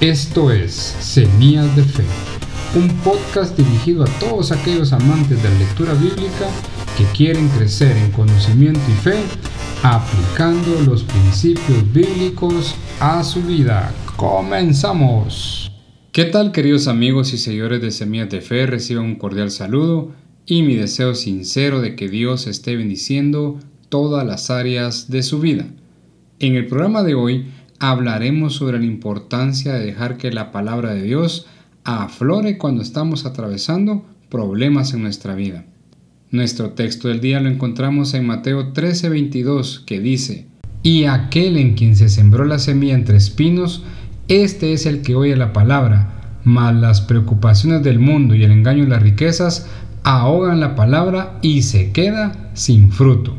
Esto 0.00 0.50
es 0.50 0.74
Semillas 0.74 1.74
de 1.74 1.82
Fe, 1.82 2.04
un 2.78 2.86
podcast 2.98 3.56
dirigido 3.56 4.04
a 4.04 4.06
todos 4.20 4.52
aquellos 4.52 4.92
amantes 4.92 5.42
de 5.42 5.48
la 5.48 5.58
lectura 5.58 5.94
bíblica 5.94 6.50
que 6.98 7.04
quieren 7.16 7.48
crecer 7.48 7.96
en 7.96 8.12
conocimiento 8.12 8.80
y 8.90 8.92
fe 8.92 9.16
aplicando 9.82 10.82
los 10.82 11.02
principios 11.02 11.90
bíblicos 11.94 12.74
a 13.00 13.24
su 13.24 13.40
vida. 13.40 13.90
Comenzamos. 14.16 15.72
¿Qué 16.12 16.26
tal 16.26 16.52
queridos 16.52 16.88
amigos 16.88 17.32
y 17.32 17.38
seguidores 17.38 17.80
de 17.80 17.90
Semillas 17.90 18.28
de 18.28 18.42
Fe? 18.42 18.66
Reciban 18.66 19.06
un 19.06 19.16
cordial 19.16 19.50
saludo 19.50 20.12
y 20.44 20.60
mi 20.60 20.74
deseo 20.74 21.14
sincero 21.14 21.80
de 21.80 21.96
que 21.96 22.10
Dios 22.10 22.46
esté 22.46 22.76
bendiciendo 22.76 23.58
todas 23.88 24.26
las 24.26 24.50
áreas 24.50 25.10
de 25.10 25.22
su 25.22 25.40
vida. 25.40 25.64
En 26.38 26.54
el 26.54 26.66
programa 26.66 27.02
de 27.02 27.14
hoy 27.14 27.46
hablaremos 27.78 28.54
sobre 28.54 28.78
la 28.78 28.86
importancia 28.86 29.74
de 29.74 29.86
dejar 29.86 30.16
que 30.16 30.30
la 30.30 30.52
palabra 30.52 30.94
de 30.94 31.02
Dios 31.02 31.46
aflore 31.84 32.58
cuando 32.58 32.82
estamos 32.82 33.26
atravesando 33.26 34.04
problemas 34.30 34.92
en 34.92 35.02
nuestra 35.02 35.34
vida. 35.34 35.64
Nuestro 36.30 36.70
texto 36.70 37.08
del 37.08 37.20
día 37.20 37.40
lo 37.40 37.48
encontramos 37.48 38.12
en 38.14 38.26
Mateo 38.26 38.72
13:22 38.72 39.84
que 39.84 40.00
dice, 40.00 40.46
Y 40.82 41.04
aquel 41.04 41.56
en 41.56 41.74
quien 41.74 41.96
se 41.96 42.08
sembró 42.08 42.44
la 42.44 42.58
semilla 42.58 42.94
entre 42.94 43.16
espinos, 43.16 43.84
este 44.28 44.72
es 44.72 44.86
el 44.86 45.02
que 45.02 45.14
oye 45.14 45.36
la 45.36 45.52
palabra, 45.52 46.40
mas 46.44 46.74
las 46.74 47.00
preocupaciones 47.00 47.82
del 47.82 48.00
mundo 48.00 48.34
y 48.34 48.42
el 48.42 48.50
engaño 48.50 48.84
de 48.84 48.90
las 48.90 49.02
riquezas 49.02 49.68
ahogan 50.02 50.60
la 50.60 50.74
palabra 50.74 51.38
y 51.42 51.62
se 51.62 51.92
queda 51.92 52.50
sin 52.54 52.90
fruto. 52.90 53.36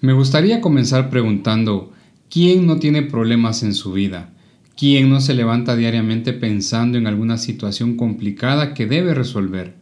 Me 0.00 0.12
gustaría 0.12 0.60
comenzar 0.60 1.10
preguntando, 1.10 1.92
¿Quién 2.30 2.66
no 2.66 2.78
tiene 2.78 3.02
problemas 3.02 3.62
en 3.62 3.72
su 3.74 3.92
vida? 3.92 4.34
¿Quién 4.76 5.08
no 5.08 5.20
se 5.20 5.32
levanta 5.32 5.76
diariamente 5.76 6.34
pensando 6.34 6.98
en 6.98 7.06
alguna 7.06 7.38
situación 7.38 7.96
complicada 7.96 8.74
que 8.74 8.86
debe 8.86 9.14
resolver? 9.14 9.76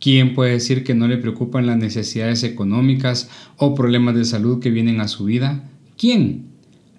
¿Quién 0.00 0.34
puede 0.34 0.52
decir 0.52 0.82
que 0.82 0.94
no 0.94 1.08
le 1.08 1.18
preocupan 1.18 1.66
las 1.66 1.76
necesidades 1.76 2.42
económicas 2.42 3.28
o 3.58 3.74
problemas 3.74 4.14
de 4.14 4.24
salud 4.24 4.60
que 4.60 4.70
vienen 4.70 5.00
a 5.00 5.08
su 5.08 5.24
vida? 5.24 5.70
¿Quién? 5.98 6.46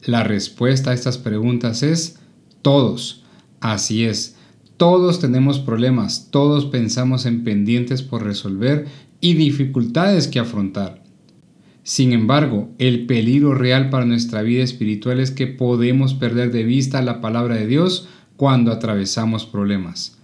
La 0.06 0.24
respuesta 0.24 0.92
a 0.92 0.94
estas 0.94 1.18
preguntas 1.18 1.82
es 1.82 2.20
todos. 2.62 3.24
Así 3.60 4.06
es, 4.06 4.36
todos 4.78 5.20
tenemos 5.20 5.60
problemas, 5.60 6.30
todos 6.30 6.66
pensamos 6.66 7.26
en 7.26 7.44
pendientes 7.44 8.04
por 8.04 8.24
resolver 8.24 8.86
y 9.20 9.34
dificultades 9.34 10.28
que 10.28 10.40
afrontar. 10.40 11.04
Sin 11.84 12.14
embargo, 12.14 12.70
el 12.78 13.06
peligro 13.08 13.56
real 13.56 13.90
para 13.90 14.06
nuestra 14.06 14.44
vida 14.44 14.64
espiritual 14.64 15.20
es 15.20 15.32
que 15.32 15.48
podemos 15.48 16.14
perder 16.14 16.52
de 16.52 16.64
vista 16.64 17.02
la 17.02 17.22
palabra 17.22 17.56
de 17.56 17.68
Dios 17.68 18.08
cuando 18.38 18.72
atravesamos 18.72 19.46
problemas. 19.46 20.20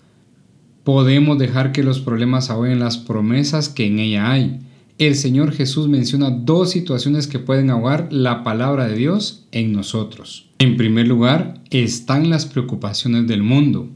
Podemos 0.83 1.37
dejar 1.37 1.71
que 1.71 1.83
los 1.83 1.99
problemas 1.99 2.49
ahoguen 2.49 2.79
las 2.79 2.97
promesas 2.97 3.69
que 3.69 3.87
en 3.87 3.99
ella 3.99 4.31
hay. 4.31 4.59
El 4.99 5.15
Señor 5.15 5.51
Jesús 5.51 5.87
menciona 5.87 6.29
dos 6.29 6.71
situaciones 6.71 7.27
que 7.27 7.39
pueden 7.39 7.69
ahogar 7.69 8.07
la 8.11 8.43
palabra 8.43 8.87
de 8.87 8.95
Dios 8.95 9.47
en 9.51 9.73
nosotros. 9.73 10.49
En 10.59 10.77
primer 10.77 11.07
lugar, 11.07 11.61
están 11.71 12.29
las 12.29 12.45
preocupaciones 12.45 13.27
del 13.27 13.43
mundo. 13.43 13.89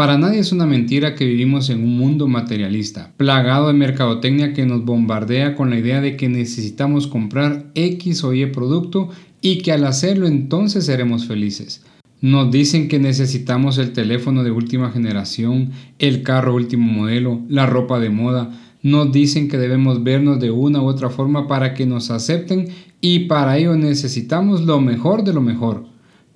Para 0.00 0.16
nadie 0.16 0.38
es 0.38 0.50
una 0.50 0.64
mentira 0.64 1.14
que 1.14 1.26
vivimos 1.26 1.68
en 1.68 1.84
un 1.84 1.98
mundo 1.98 2.26
materialista, 2.26 3.12
plagado 3.18 3.66
de 3.66 3.74
mercadotecnia 3.74 4.54
que 4.54 4.64
nos 4.64 4.82
bombardea 4.82 5.54
con 5.54 5.68
la 5.68 5.78
idea 5.78 6.00
de 6.00 6.16
que 6.16 6.30
necesitamos 6.30 7.06
comprar 7.06 7.66
X 7.74 8.24
o 8.24 8.32
Y 8.32 8.46
producto 8.46 9.10
y 9.42 9.58
que 9.58 9.72
al 9.72 9.84
hacerlo 9.84 10.26
entonces 10.26 10.86
seremos 10.86 11.26
felices. 11.26 11.84
Nos 12.22 12.50
dicen 12.50 12.88
que 12.88 12.98
necesitamos 12.98 13.76
el 13.76 13.92
teléfono 13.92 14.42
de 14.42 14.50
última 14.50 14.90
generación, 14.90 15.72
el 15.98 16.22
carro 16.22 16.54
último 16.54 16.90
modelo, 16.90 17.42
la 17.50 17.66
ropa 17.66 18.00
de 18.00 18.08
moda. 18.08 18.58
Nos 18.82 19.12
dicen 19.12 19.48
que 19.48 19.58
debemos 19.58 20.02
vernos 20.02 20.40
de 20.40 20.50
una 20.50 20.80
u 20.80 20.86
otra 20.86 21.10
forma 21.10 21.46
para 21.46 21.74
que 21.74 21.84
nos 21.84 22.10
acepten 22.10 22.68
y 23.02 23.26
para 23.26 23.58
ello 23.58 23.76
necesitamos 23.76 24.62
lo 24.62 24.80
mejor 24.80 25.24
de 25.24 25.34
lo 25.34 25.42
mejor, 25.42 25.84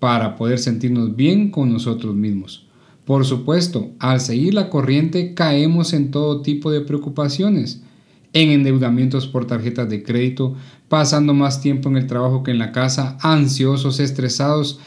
para 0.00 0.36
poder 0.36 0.58
sentirnos 0.58 1.16
bien 1.16 1.50
con 1.50 1.72
nosotros 1.72 2.14
mismos. 2.14 2.63
Por 3.04 3.26
supuesto, 3.26 3.90
al 3.98 4.20
seguir 4.20 4.54
la 4.54 4.70
corriente 4.70 5.34
caemos 5.34 5.92
en 5.92 6.10
todo 6.10 6.40
tipo 6.40 6.70
de 6.70 6.80
preocupaciones, 6.80 7.82
en 8.32 8.50
endeudamientos 8.50 9.26
por 9.26 9.46
tarjetas 9.46 9.88
de 9.90 10.02
crédito, 10.02 10.56
pasando 10.88 11.34
más 11.34 11.60
tiempo 11.60 11.88
en 11.88 11.96
el 11.96 12.06
trabajo 12.06 12.42
que 12.42 12.50
en 12.50 12.58
la 12.58 12.72
casa, 12.72 13.18
ansiosos, 13.20 14.00
estresados. 14.00 14.80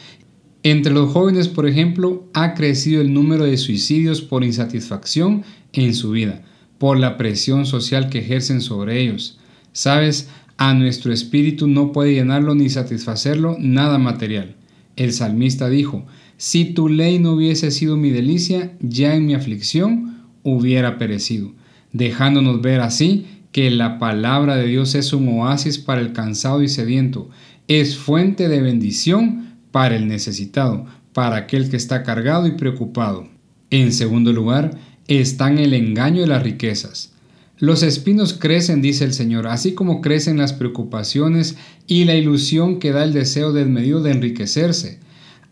Entre 0.64 0.92
los 0.92 1.12
jóvenes, 1.12 1.48
por 1.48 1.66
ejemplo, 1.66 2.24
ha 2.34 2.54
crecido 2.54 3.00
el 3.00 3.14
número 3.14 3.44
de 3.44 3.56
suicidios 3.56 4.20
por 4.20 4.42
insatisfacción 4.42 5.44
en 5.72 5.94
su 5.94 6.10
vida, 6.10 6.42
por 6.78 6.98
la 6.98 7.16
presión 7.16 7.66
social 7.66 8.08
que 8.08 8.18
ejercen 8.18 8.60
sobre 8.60 9.00
ellos. 9.00 9.38
Sabes, 9.72 10.28
a 10.56 10.74
nuestro 10.74 11.12
espíritu 11.12 11.68
no 11.68 11.92
puede 11.92 12.14
llenarlo 12.14 12.56
ni 12.56 12.68
satisfacerlo 12.68 13.56
nada 13.60 13.98
material. 13.98 14.56
El 14.96 15.12
salmista 15.12 15.68
dijo, 15.68 16.04
si 16.38 16.66
tu 16.66 16.88
ley 16.88 17.18
no 17.18 17.32
hubiese 17.32 17.72
sido 17.72 17.96
mi 17.96 18.10
delicia, 18.10 18.72
ya 18.80 19.14
en 19.14 19.26
mi 19.26 19.34
aflicción 19.34 20.22
hubiera 20.44 20.96
perecido, 20.96 21.52
dejándonos 21.92 22.62
ver 22.62 22.80
así 22.80 23.26
que 23.50 23.70
la 23.72 23.98
palabra 23.98 24.56
de 24.56 24.68
Dios 24.68 24.94
es 24.94 25.12
un 25.12 25.28
oasis 25.28 25.78
para 25.78 26.00
el 26.00 26.12
cansado 26.12 26.62
y 26.62 26.68
sediento, 26.68 27.28
es 27.66 27.98
fuente 27.98 28.48
de 28.48 28.62
bendición 28.62 29.56
para 29.72 29.96
el 29.96 30.06
necesitado, 30.06 30.86
para 31.12 31.36
aquel 31.36 31.68
que 31.70 31.76
está 31.76 32.04
cargado 32.04 32.46
y 32.46 32.52
preocupado. 32.52 33.28
En 33.70 33.92
segundo 33.92 34.32
lugar, 34.32 34.78
están 35.08 35.58
el 35.58 35.74
engaño 35.74 36.20
de 36.20 36.28
las 36.28 36.44
riquezas. 36.44 37.14
Los 37.58 37.82
espinos 37.82 38.34
crecen, 38.34 38.80
dice 38.80 39.04
el 39.04 39.12
Señor, 39.12 39.48
así 39.48 39.72
como 39.72 40.00
crecen 40.00 40.38
las 40.38 40.52
preocupaciones 40.52 41.56
y 41.88 42.04
la 42.04 42.14
ilusión 42.14 42.78
que 42.78 42.92
da 42.92 43.02
el 43.02 43.12
deseo 43.12 43.52
desmedido 43.52 44.00
de 44.00 44.12
enriquecerse. 44.12 45.00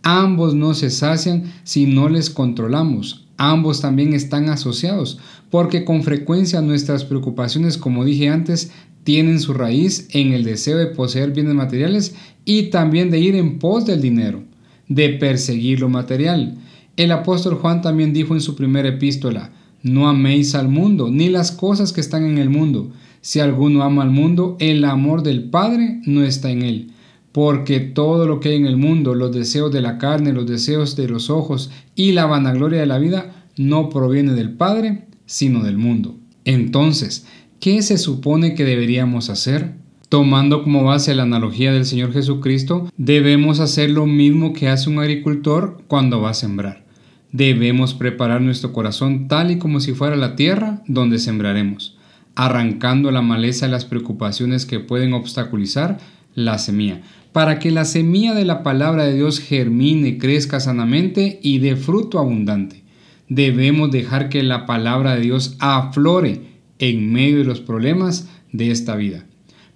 Ambos 0.08 0.54
no 0.54 0.72
se 0.74 0.90
sacian 0.90 1.52
si 1.64 1.86
no 1.86 2.08
les 2.08 2.30
controlamos. 2.30 3.24
Ambos 3.38 3.80
también 3.80 4.14
están 4.14 4.48
asociados, 4.48 5.18
porque 5.50 5.84
con 5.84 6.04
frecuencia 6.04 6.60
nuestras 6.60 7.04
preocupaciones, 7.04 7.76
como 7.76 8.04
dije 8.04 8.28
antes, 8.28 8.70
tienen 9.02 9.40
su 9.40 9.52
raíz 9.52 10.06
en 10.12 10.32
el 10.32 10.44
deseo 10.44 10.78
de 10.78 10.86
poseer 10.86 11.32
bienes 11.32 11.54
materiales 11.54 12.14
y 12.44 12.70
también 12.70 13.10
de 13.10 13.18
ir 13.18 13.34
en 13.34 13.58
pos 13.58 13.84
del 13.84 14.00
dinero, 14.00 14.44
de 14.86 15.08
perseguir 15.08 15.80
lo 15.80 15.88
material. 15.88 16.56
El 16.96 17.10
apóstol 17.10 17.56
Juan 17.56 17.82
también 17.82 18.12
dijo 18.12 18.32
en 18.34 18.40
su 18.40 18.54
primera 18.54 18.90
epístola, 18.90 19.50
no 19.82 20.08
améis 20.08 20.54
al 20.54 20.68
mundo, 20.68 21.10
ni 21.10 21.30
las 21.30 21.50
cosas 21.50 21.92
que 21.92 22.00
están 22.00 22.24
en 22.24 22.38
el 22.38 22.48
mundo. 22.48 22.92
Si 23.22 23.40
alguno 23.40 23.82
ama 23.82 24.04
al 24.04 24.10
mundo, 24.10 24.56
el 24.60 24.84
amor 24.84 25.24
del 25.24 25.50
Padre 25.50 26.00
no 26.04 26.22
está 26.22 26.52
en 26.52 26.62
él 26.62 26.92
porque 27.36 27.80
todo 27.80 28.26
lo 28.26 28.40
que 28.40 28.48
hay 28.48 28.56
en 28.56 28.64
el 28.64 28.78
mundo, 28.78 29.14
los 29.14 29.30
deseos 29.30 29.70
de 29.70 29.82
la 29.82 29.98
carne, 29.98 30.32
los 30.32 30.46
deseos 30.46 30.96
de 30.96 31.06
los 31.06 31.28
ojos 31.28 31.70
y 31.94 32.12
la 32.12 32.24
vanagloria 32.24 32.80
de 32.80 32.86
la 32.86 32.96
vida, 32.96 33.44
no 33.58 33.90
proviene 33.90 34.32
del 34.32 34.54
Padre, 34.54 35.04
sino 35.26 35.62
del 35.62 35.76
mundo. 35.76 36.16
Entonces, 36.46 37.26
¿qué 37.60 37.82
se 37.82 37.98
supone 37.98 38.54
que 38.54 38.64
deberíamos 38.64 39.28
hacer? 39.28 39.74
Tomando 40.08 40.62
como 40.62 40.82
base 40.84 41.14
la 41.14 41.24
analogía 41.24 41.74
del 41.74 41.84
Señor 41.84 42.14
Jesucristo, 42.14 42.90
debemos 42.96 43.60
hacer 43.60 43.90
lo 43.90 44.06
mismo 44.06 44.54
que 44.54 44.68
hace 44.68 44.88
un 44.88 44.98
agricultor 44.98 45.82
cuando 45.88 46.22
va 46.22 46.30
a 46.30 46.34
sembrar. 46.34 46.86
Debemos 47.32 47.92
preparar 47.92 48.40
nuestro 48.40 48.72
corazón 48.72 49.28
tal 49.28 49.50
y 49.50 49.58
como 49.58 49.80
si 49.80 49.92
fuera 49.92 50.16
la 50.16 50.36
tierra 50.36 50.82
donde 50.86 51.18
sembraremos, 51.18 51.98
arrancando 52.34 53.10
la 53.10 53.20
maleza 53.20 53.66
y 53.66 53.70
las 53.70 53.84
preocupaciones 53.84 54.64
que 54.64 54.80
pueden 54.80 55.12
obstaculizar 55.12 55.98
la 56.36 56.58
semilla, 56.58 57.00
para 57.32 57.58
que 57.58 57.72
la 57.72 57.84
semilla 57.84 58.32
de 58.34 58.44
la 58.44 58.62
palabra 58.62 59.04
de 59.04 59.14
Dios 59.14 59.40
germine, 59.40 60.18
crezca 60.18 60.60
sanamente 60.60 61.40
y 61.42 61.58
dé 61.58 61.74
fruto 61.74 62.20
abundante. 62.20 62.84
Debemos 63.28 63.90
dejar 63.90 64.28
que 64.28 64.44
la 64.44 64.66
palabra 64.66 65.16
de 65.16 65.22
Dios 65.22 65.56
aflore 65.58 66.42
en 66.78 67.12
medio 67.12 67.38
de 67.38 67.44
los 67.44 67.60
problemas 67.60 68.28
de 68.52 68.70
esta 68.70 68.94
vida. 68.94 69.26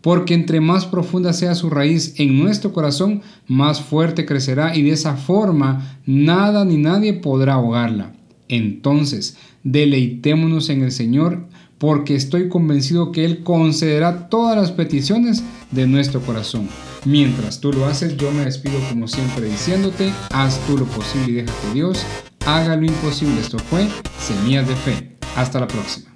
Porque 0.01 0.35
entre 0.35 0.61
más 0.61 0.87
profunda 0.87 1.33
sea 1.33 1.55
su 1.55 1.69
raíz 1.69 2.15
en 2.19 2.39
nuestro 2.39 2.73
corazón, 2.73 3.23
más 3.47 3.81
fuerte 3.81 4.25
crecerá 4.25 4.77
y 4.77 4.83
de 4.83 4.93
esa 4.93 5.17
forma 5.17 5.99
nada 6.07 6.65
ni 6.65 6.77
nadie 6.77 7.15
podrá 7.15 7.55
ahogarla. 7.55 8.15
Entonces, 8.49 9.37
deleitémonos 9.63 10.71
en 10.71 10.83
el 10.83 10.93
Señor 10.93 11.47
porque 11.81 12.15
estoy 12.15 12.51
convencido 12.51 13.11
que 13.11 13.25
Él 13.25 13.43
concederá 13.43 14.29
todas 14.29 14.55
las 14.55 14.71
peticiones 14.71 15.43
de 15.71 15.87
nuestro 15.87 16.21
corazón. 16.21 16.69
Mientras 17.07 17.59
tú 17.59 17.73
lo 17.73 17.87
haces, 17.87 18.19
yo 18.19 18.31
me 18.33 18.45
despido 18.45 18.79
como 18.91 19.09
siempre 19.09 19.47
diciéndote, 19.47 20.13
haz 20.31 20.61
tú 20.67 20.77
lo 20.77 20.85
posible 20.85 21.31
y 21.31 21.35
deja 21.37 21.53
que 21.63 21.75
Dios 21.75 22.05
haga 22.45 22.77
lo 22.77 22.85
imposible. 22.85 23.41
Esto 23.41 23.59
fue 23.59 23.89
Semillas 24.19 24.69
de 24.69 24.77
Fe. 24.77 25.17
Hasta 25.37 25.59
la 25.59 25.69
próxima. 25.69 26.10